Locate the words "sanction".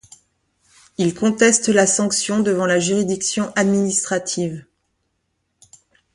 1.85-2.39